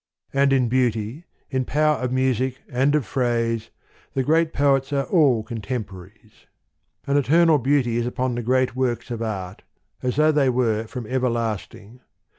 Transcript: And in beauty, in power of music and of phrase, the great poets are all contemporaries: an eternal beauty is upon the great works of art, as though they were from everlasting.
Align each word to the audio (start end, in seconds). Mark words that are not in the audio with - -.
And 0.33 0.51
in 0.51 0.67
beauty, 0.67 1.25
in 1.51 1.63
power 1.63 1.97
of 1.97 2.11
music 2.11 2.57
and 2.67 2.95
of 2.95 3.05
phrase, 3.05 3.69
the 4.15 4.23
great 4.23 4.51
poets 4.51 4.91
are 4.91 5.03
all 5.03 5.43
contemporaries: 5.43 6.47
an 7.05 7.17
eternal 7.17 7.59
beauty 7.59 7.97
is 7.97 8.07
upon 8.07 8.33
the 8.33 8.41
great 8.41 8.75
works 8.75 9.11
of 9.11 9.21
art, 9.21 9.61
as 10.01 10.15
though 10.15 10.31
they 10.31 10.49
were 10.49 10.87
from 10.87 11.05
everlasting. 11.05 11.99